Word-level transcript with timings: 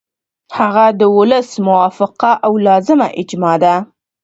هغه 0.57 0.85
د 0.99 1.01
ولس 1.17 1.49
موافقه 1.67 2.31
او 2.45 2.53
لازمه 2.67 3.07
اجماع 3.21 3.55
ده. 3.63 3.75